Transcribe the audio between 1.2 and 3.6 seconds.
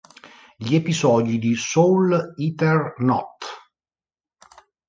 di "Soul Eater Not!